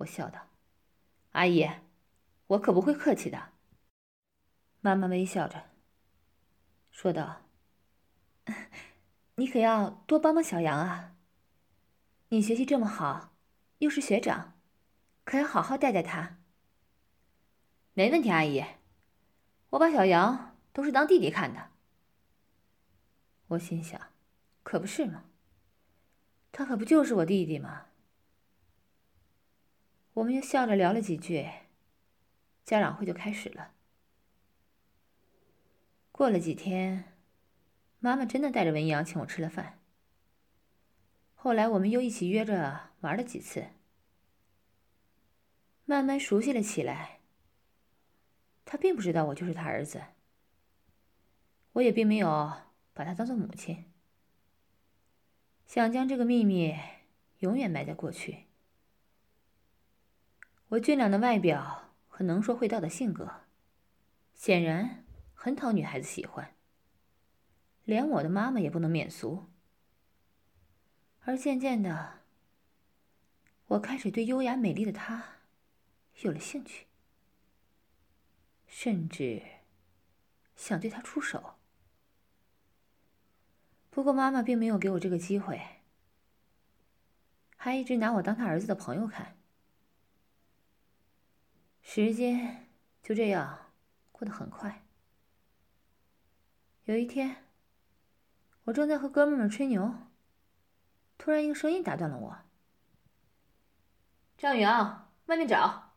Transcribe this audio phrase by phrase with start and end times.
[0.00, 0.48] 我笑道
[1.32, 1.68] ：“阿姨，
[2.48, 3.52] 我可不会客气的。”
[4.80, 5.70] 妈妈微笑着
[6.90, 7.42] 说道
[9.36, 11.16] ：“你可要多帮帮小杨啊！
[12.28, 13.34] 你学习这么好，
[13.78, 14.58] 又是学长，
[15.24, 16.38] 可要好好带带他。”
[17.92, 18.64] 没问题，阿姨，
[19.70, 21.72] 我把小杨都是当弟弟看的。
[23.48, 24.00] 我心想，
[24.62, 25.24] 可不是嘛，
[26.52, 27.88] 他可不就是我弟弟吗？
[30.14, 31.48] 我们又笑着聊了几句，
[32.64, 33.74] 家长会就开始了。
[36.10, 37.16] 过了几天，
[38.00, 39.78] 妈妈真的带着文阳请我吃了饭。
[41.34, 43.68] 后来我们又一起约着玩了几次，
[45.84, 47.20] 慢慢熟悉了起来。
[48.64, 50.02] 他并不知道我就是他儿子，
[51.72, 52.52] 我也并没有
[52.92, 53.90] 把他当做母亲，
[55.66, 56.76] 想将这个秘密
[57.38, 58.49] 永远埋在过去。
[60.70, 63.42] 我俊朗的外表和能说会道的性格，
[64.34, 66.54] 显然很讨女孩子喜欢。
[67.82, 69.48] 连我的妈妈也不能免俗。
[71.22, 72.20] 而渐渐的，
[73.66, 75.24] 我开始对优雅美丽的她
[76.20, 76.86] 有了兴趣，
[78.68, 79.42] 甚至
[80.54, 81.56] 想对她出手。
[83.90, 85.60] 不过妈妈并没有给我这个机会，
[87.56, 89.34] 还一直拿我当她儿子的朋友看。
[91.82, 92.68] 时间
[93.02, 93.72] 就这样
[94.12, 94.84] 过得很快。
[96.84, 97.44] 有一天，
[98.64, 99.94] 我正在和哥们们吹牛，
[101.18, 102.38] 突然一个声音打断了我
[104.38, 105.94] ：“张宇阳，外面找！”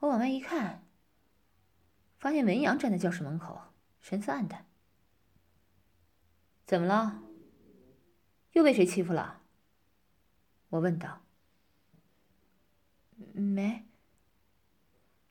[0.00, 0.86] 我往外一看，
[2.18, 3.60] 发现文阳站在教室门口，
[4.00, 4.66] 神色黯淡。
[6.66, 7.22] 怎么了？
[8.52, 9.42] 又被谁欺负了？
[10.68, 11.24] 我问道。
[13.34, 13.86] 没。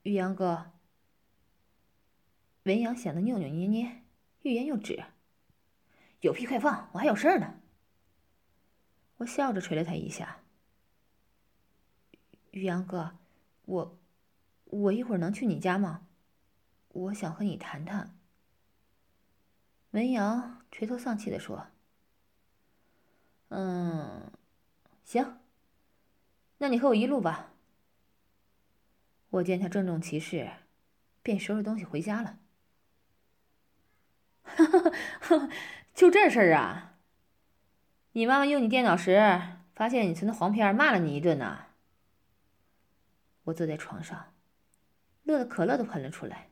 [0.03, 0.71] 玉阳哥，
[2.63, 4.03] 文阳显得扭扭捏捏，
[4.42, 5.03] 欲言又止。
[6.21, 7.59] 有屁快放，我还有事儿呢。
[9.17, 10.43] 我笑着捶了他一下。
[12.52, 13.17] 玉阳哥，
[13.65, 13.99] 我，
[14.65, 16.08] 我一会儿能去你家吗？
[16.89, 18.17] 我想和你谈谈。
[19.92, 21.67] 文阳垂头丧气的说
[23.49, 24.31] ：“嗯，
[25.04, 25.39] 行，
[26.58, 27.54] 那你和我一路吧。”
[29.30, 30.49] 我见他郑重其事，
[31.21, 32.39] 便收拾东西回家了。
[35.93, 36.98] 就这事儿啊？
[38.14, 39.42] 你妈妈用你电脑时，
[39.76, 41.66] 发现你存的黄片，骂了你一顿呢。
[43.43, 44.33] 我坐在床上，
[45.23, 46.49] 乐的可乐都喷了出来。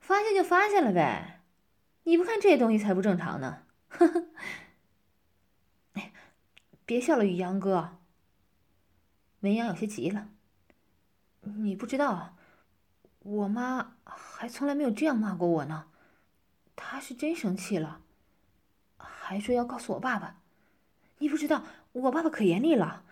[0.00, 1.42] 发现就发现了呗，
[2.02, 3.62] 你不看这些东西才不正常呢。
[3.88, 4.26] 呵呵。
[5.92, 6.12] 哎，
[6.84, 7.98] 别笑了，宇阳哥。
[9.40, 10.28] 文阳有些急了。
[11.42, 12.36] 你不知道，
[13.20, 15.88] 我妈还从来没有这样骂过我呢。
[16.76, 18.02] 她是真生气了，
[18.96, 20.40] 还说要告诉我爸爸。
[21.18, 23.04] 你不知道，我爸爸可严厉了，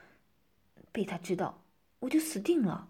[0.93, 1.63] 被他知道，
[2.01, 2.89] 我就死定了。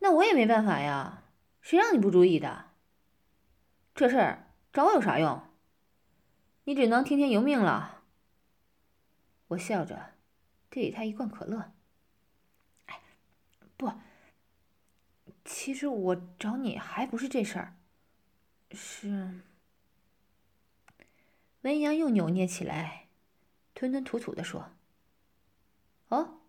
[0.00, 1.22] 那我也没办法呀，
[1.60, 2.70] 谁让你不注意的？
[3.94, 5.40] 这事儿找我有啥用？
[6.64, 8.02] 你只能听天由命了。
[9.48, 10.14] 我笑着，
[10.70, 11.72] 递给他一罐可乐。
[13.82, 13.92] 不，
[15.44, 17.76] 其实我找你还不是这事儿，
[18.70, 19.40] 是
[21.62, 23.08] 文阳又扭捏起来，
[23.74, 24.70] 吞吞吐吐的说
[26.10, 26.42] ：“哦，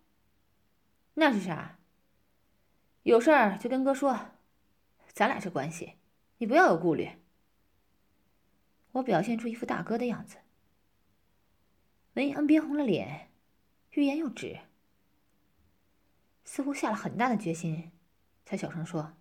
[1.15, 1.79] 那是啥？
[3.01, 4.29] 有事儿就跟哥说，
[5.11, 5.93] 咱俩这关系，
[6.37, 7.09] 你不要有顾虑。”
[8.93, 10.37] 我表现出一副大哥的样子，
[12.13, 13.31] 文阳憋红了脸，
[13.89, 14.59] 欲言又止。
[16.45, 17.91] 似乎下了很大的决心，
[18.45, 19.13] 才小声说：“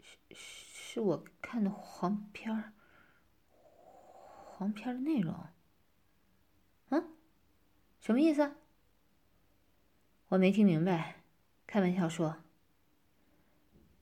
[0.00, 2.72] 是是我看的黄片儿，
[4.44, 5.46] 黄片的内容。
[6.88, 7.16] 嗯，
[8.00, 8.56] 什么意思？
[10.28, 11.22] 我没听明白。
[11.66, 12.42] 开玩笑说：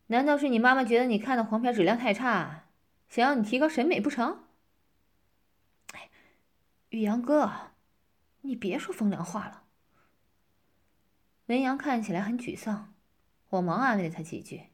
[0.06, 2.70] 难道是你妈妈觉得你看的黄片质量太差，
[3.08, 4.44] 想要你提高审美不成？
[5.93, 6.11] 哎，
[6.88, 7.73] 宇阳哥，
[8.40, 9.64] 你别说风凉话了。”
[11.49, 12.95] 文阳看起来很沮丧，
[13.49, 14.65] 我忙安慰了他几句。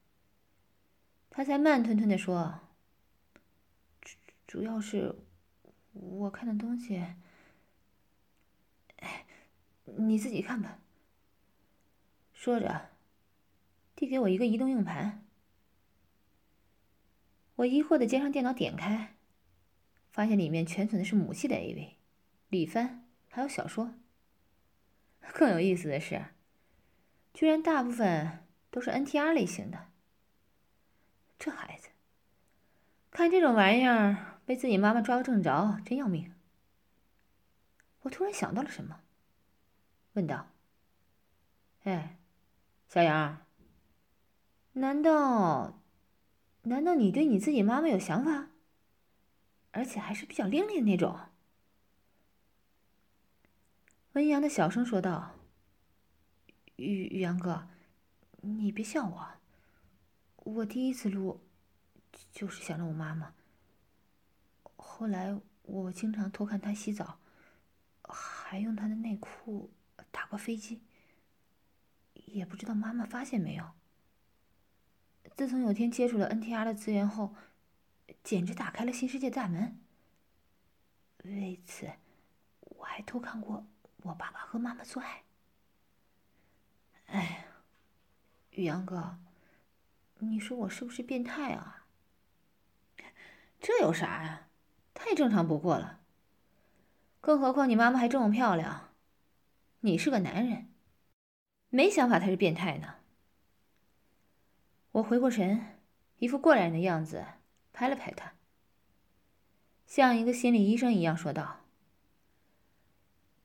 [1.31, 2.61] 他才慢吞吞的说
[4.03, 4.17] ：“主
[4.47, 5.15] 主要是
[5.93, 6.97] 我看的东西，
[8.97, 9.25] 哎，
[9.85, 10.81] 你自己看吧。”
[12.35, 12.91] 说着，
[13.95, 15.25] 递给我一个移动硬盘。
[17.55, 19.15] 我疑惑的接上电脑，点开，
[20.11, 21.95] 发现里面全存的是母系的 AV、
[22.49, 23.95] 李帆，还有小说。
[25.33, 26.27] 更有意思的是，
[27.35, 29.89] 居然大部分都是 NTR 类型的。
[31.39, 31.91] 这孩子，
[33.11, 36.33] 看这种玩意儿被自己妈妈抓个正着，真要命。
[38.03, 39.01] 我突然想到了什么，
[40.13, 40.51] 问道
[41.85, 42.19] ：“哎，
[42.89, 43.45] 小杨，
[44.75, 45.81] 难道，
[46.63, 48.49] 难道你对你自己妈妈有想法？
[49.73, 51.19] 而且还是比较另类的那种？”
[54.13, 55.33] 文阳的小声说道
[56.77, 57.69] ：“宇宇阳哥，
[58.41, 59.29] 你别笑我。
[60.37, 61.41] 我第一次录，
[62.33, 63.35] 就是想着我妈妈。
[64.77, 67.19] 后来我经常偷看她洗澡，
[68.03, 69.71] 还用她的内裤
[70.11, 70.83] 打过飞机。
[72.15, 73.73] 也不知道妈妈发现没有。
[75.37, 77.35] 自从有天接触了 NTR 的资源后，
[78.23, 79.79] 简直打开了新世界大门。
[81.25, 81.93] 为此，
[82.61, 83.67] 我还偷看过。”
[84.05, 85.23] 我爸爸和妈妈做爱。
[87.07, 87.45] 哎呀，
[88.55, 89.19] 宇阳哥，
[90.21, 91.87] 你说我是不是变态啊？
[93.61, 94.47] 这有啥呀？
[94.95, 96.01] 太正常不过了。
[97.21, 98.91] 更何况你妈妈还这么漂亮，
[99.81, 100.69] 你是个男人，
[101.69, 102.95] 没想法才是变态呢。
[104.93, 105.81] 我回过神，
[106.19, 107.25] 一副过来人的样子，
[107.73, 108.35] 拍了拍他，
[109.85, 111.63] 像一个心理医生一样说道。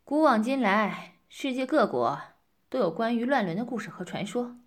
[0.04, 2.22] 古往今来，世界各国
[2.70, 4.60] 都有关于乱伦的故事和传说。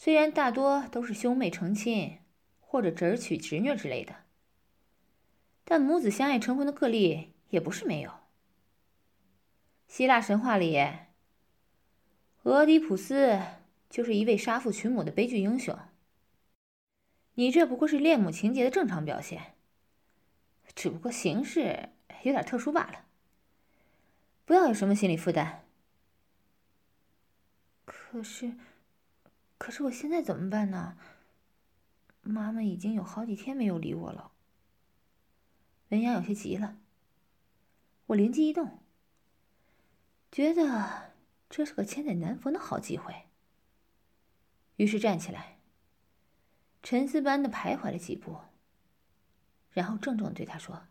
[0.00, 2.20] 虽然大多都是兄妹成亲，
[2.60, 4.14] 或者侄儿娶侄女之类的，
[5.64, 8.12] 但母子相爱成婚的个例也不是没有。
[9.88, 10.78] 希腊神话里，
[12.44, 13.40] 俄狄浦斯
[13.90, 15.76] 就是一位杀父娶母的悲剧英雄。
[17.34, 19.56] 你这不过是恋母情节的正常表现，
[20.76, 21.88] 只不过形式
[22.22, 23.04] 有点特殊罢了。
[24.44, 25.64] 不要有什么心理负担。
[27.84, 28.52] 可是，
[29.58, 30.96] 可是我现在怎么办呢？
[32.22, 34.32] 妈妈已经有好几天没有理我了。
[35.88, 36.78] 文阳有些急了。
[38.06, 38.78] 我灵机一动，
[40.30, 41.12] 觉得
[41.50, 43.26] 这是个千载难逢的好机会。
[44.76, 45.58] 于是站起来，
[46.82, 48.38] 沉思般的徘徊了几步，
[49.72, 50.86] 然后郑重对他说：“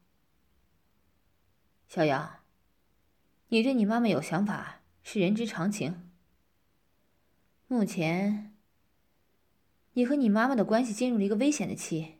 [1.88, 2.40] 小杨。”
[3.50, 6.12] 你对你妈妈有想法是人之常情。
[7.68, 8.57] 目前，
[9.98, 12.18] 你和你妈妈的关系进入了一个危险的期，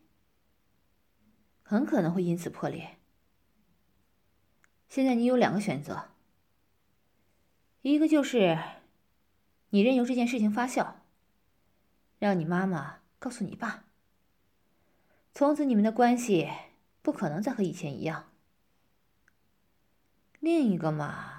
[1.62, 2.98] 很可能会因此破裂。
[4.88, 6.08] 现在你有两个选择：
[7.82, 8.58] 一个就是
[9.70, 10.94] 你任由这件事情发酵，
[12.18, 13.84] 让你妈妈告诉你爸，
[15.32, 16.50] 从此你们的关系
[17.00, 18.28] 不可能再和以前一样。
[20.40, 21.37] 另一个嘛，